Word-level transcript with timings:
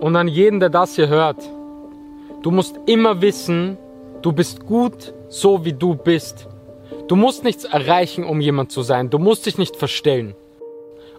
Und 0.00 0.16
an 0.16 0.28
jeden, 0.28 0.60
der 0.60 0.70
das 0.70 0.96
hier 0.96 1.08
hört, 1.08 1.36
du 2.42 2.50
musst 2.50 2.80
immer 2.86 3.20
wissen, 3.20 3.76
du 4.22 4.32
bist 4.32 4.64
gut, 4.64 5.12
so 5.28 5.64
wie 5.64 5.74
du 5.74 5.94
bist. 5.94 6.48
Du 7.06 7.16
musst 7.16 7.44
nichts 7.44 7.64
erreichen, 7.64 8.24
um 8.24 8.40
jemand 8.40 8.72
zu 8.72 8.82
sein. 8.82 9.10
Du 9.10 9.18
musst 9.18 9.44
dich 9.44 9.58
nicht 9.58 9.76
verstellen. 9.76 10.34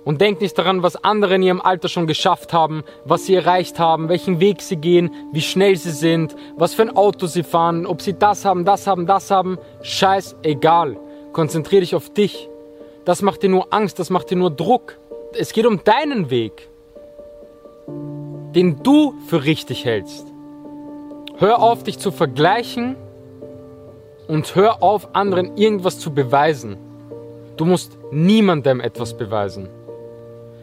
Und 0.04 0.20
denk 0.20 0.42
nicht 0.42 0.58
daran, 0.58 0.82
was 0.82 1.04
andere 1.04 1.36
in 1.36 1.44
ihrem 1.44 1.62
Alter 1.62 1.90
schon 1.90 2.08
geschafft 2.08 2.54
haben, 2.54 2.84
was 3.06 3.28
sie 3.28 3.36
erreicht 3.36 3.78
haben, 3.78 4.10
welchen 4.10 4.40
Weg 4.40 4.63
sie 4.63 4.78
gehen, 4.78 5.13
wie 5.32 5.42
schnell 5.42 5.76
sie 5.76 5.92
sind, 5.92 6.36
was 6.58 6.74
für 6.74 6.82
ein 6.82 6.96
Auto 6.96 7.28
sie 7.28 7.44
fahren, 7.44 7.86
ob 7.86 8.02
sie 8.02 8.18
das 8.18 8.46
haben, 8.46 8.66
das 8.66 8.88
haben, 8.88 9.06
das 9.06 9.29
haben. 9.29 9.60
Scheiß 9.84 10.38
egal. 10.42 10.98
Konzentrier 11.34 11.82
dich 11.82 11.94
auf 11.94 12.12
dich. 12.12 12.50
Das 13.06 13.22
macht 13.22 13.44
dir 13.44 13.50
nur 13.50 13.72
Angst, 13.72 14.00
das 14.00 14.10
macht 14.10 14.32
dir 14.32 14.38
nur 14.38 14.50
Druck. 14.50 14.98
Es 15.34 15.54
geht 15.54 15.68
um 15.68 15.84
deinen 15.84 16.32
Weg, 16.32 16.68
den 18.55 18.84
du 18.84 19.13
für 19.27 19.44
richtig 19.44 19.86
hältst. 19.86 20.27
Hör 21.38 21.62
auf, 21.62 21.84
dich 21.84 21.98
zu 22.00 22.12
vergleichen 22.12 22.96
und 24.27 24.55
hör 24.55 24.82
auf, 24.84 25.16
anderen 25.16 25.58
irgendwas 25.58 26.00
zu 26.00 26.14
beweisen. 26.14 26.77
Du 27.58 27.66
musst 27.66 27.98
niemandem 28.12 28.80
etwas 28.80 29.18
beweisen. 29.18 29.70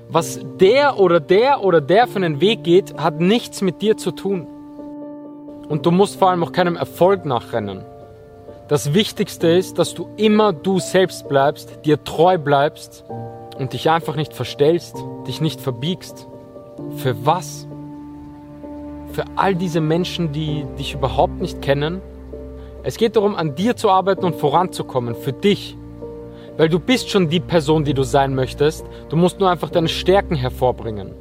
Was 0.09 0.41
der 0.59 0.98
oder 0.98 1.20
der 1.20 1.62
oder 1.62 1.80
der 1.80 2.06
für 2.06 2.16
einen 2.16 2.41
Weg 2.41 2.64
geht, 2.64 2.97
hat 2.98 3.20
nichts 3.20 3.61
mit 3.61 3.83
dir 3.83 3.97
zu 3.97 4.11
tun. 4.11 4.47
Und 5.69 5.84
du 5.84 5.91
musst 5.91 6.19
vor 6.19 6.30
allem 6.30 6.42
auch 6.42 6.52
keinem 6.52 6.77
Erfolg 6.77 7.27
nachrennen. 7.27 7.84
Das 8.69 8.95
Wichtigste 8.95 9.48
ist, 9.48 9.78
dass 9.78 9.95
du 9.95 10.09
immer 10.16 10.52
du 10.52 10.78
selbst 10.78 11.28
bleibst, 11.28 11.84
dir 11.84 12.02
treu 12.05 12.39
bleibst 12.39 13.05
und 13.59 13.75
dich 13.75 13.91
einfach 13.91 14.16
nicht 14.16 14.33
verstellst, 14.33 14.97
dich 15.27 15.42
nicht 15.42 15.61
verbiegst. 15.61 16.27
Für 16.97 17.14
was? 17.27 17.67
Für 19.12 19.25
all 19.37 19.55
diese 19.55 19.80
Menschen, 19.80 20.33
die 20.33 20.65
dich 20.79 20.95
überhaupt 20.95 21.41
nicht 21.41 21.62
kennen? 21.62 22.01
Es 22.83 22.97
geht 22.97 23.17
darum, 23.17 23.34
an 23.34 23.55
dir 23.55 23.77
zu 23.77 23.91
arbeiten 23.91 24.25
und 24.25 24.37
voranzukommen, 24.37 25.15
für 25.15 25.33
dich. 25.33 25.77
Weil 26.56 26.69
du 26.69 26.78
bist 26.78 27.11
schon 27.11 27.28
die 27.28 27.41
Person, 27.41 27.84
die 27.84 27.95
du 27.95 28.03
sein 28.03 28.34
möchtest. 28.34 28.87
Du 29.09 29.17
musst 29.17 29.41
nur 29.41 29.50
einfach 29.50 29.70
deine 29.70 29.89
Stärken 29.89 30.34
hervorbringen. 30.34 31.15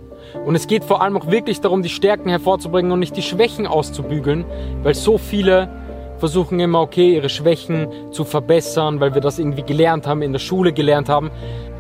Und 0.46 0.56
es 0.56 0.68
geht 0.68 0.84
vor 0.84 1.02
allem 1.02 1.18
auch 1.18 1.28
wirklich 1.28 1.62
darum, 1.62 1.84
die 1.84 1.90
Stärken 1.90 2.30
hervorzubringen 2.30 2.92
und 2.92 3.00
nicht 3.00 3.16
die 3.16 3.22
Schwächen 3.22 3.68
auszubügeln, 3.68 4.46
weil 4.84 4.94
so 4.94 5.18
viele 5.18 5.70
versuchen 6.18 6.60
immer, 6.60 6.82
okay, 6.82 7.16
ihre 7.16 7.30
Schwächen 7.30 7.88
zu 8.12 8.24
verbessern, 8.24 9.00
weil 9.00 9.14
wir 9.14 9.22
das 9.22 9.40
irgendwie 9.40 9.64
gelernt 9.64 10.08
haben, 10.08 10.22
in 10.22 10.34
der 10.34 10.40
Schule 10.40 10.74
gelernt 10.74 11.10
haben. 11.10 11.32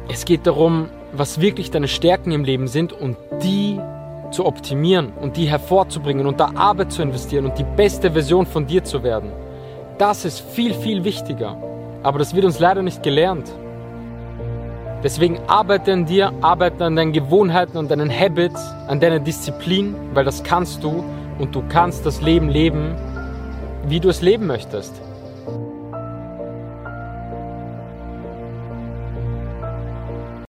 Es 0.09 0.25
geht 0.25 0.45
darum, 0.47 0.89
was 1.11 1.42
wirklich 1.42 1.71
deine 1.71 1.88
Stärken 1.88 2.31
im 2.31 2.44
Leben 2.44 2.67
sind 2.67 2.94
und 2.94 3.17
die 3.42 3.80
zu 4.31 4.45
optimieren 4.45 5.14
und 5.14 5.38
die 5.38 5.45
hervorzubringen 5.45 6.28
und 6.28 6.39
da 6.39 6.52
Arbeit 6.56 6.92
zu 6.92 7.02
investieren 7.02 7.45
und 7.45 7.58
die 7.58 7.66
beste 7.75 8.11
Version 8.11 8.45
von 8.45 8.66
dir 8.66 8.83
zu 8.83 9.03
werden. 9.03 9.31
Das 9.97 10.25
ist 10.25 10.39
viel, 10.39 10.73
viel 10.73 11.03
wichtiger. 11.03 11.58
Aber 12.03 12.20
das 12.20 12.36
wird 12.36 12.45
uns 12.45 12.59
leider 12.59 12.83
nicht 12.83 13.03
gelernt. 13.03 13.52
Deswegen 15.03 15.39
arbeite 15.48 15.94
an 15.94 16.05
dir, 16.05 16.31
arbeite 16.42 16.86
an 16.86 16.95
deinen 16.95 17.14
Gewohnheiten 17.14 17.78
und 17.78 17.89
deinen 17.89 18.09
Habits, 18.09 18.61
an 18.88 19.00
deiner 19.00 19.20
Disziplin, 19.20 19.95
weil 20.14 20.25
das 20.25 20.44
kannst 20.44 20.83
du 20.83 21.03
und 21.39 21.53
du 21.55 21.64
kannst 21.70 22.05
das 22.05 22.22
Leben 22.22 22.50
leben, 22.50 22.95
wie 23.88 24.00
du 24.00 24.09
es 24.09 24.22
leben 24.22 24.48
möchtest. 24.48 24.94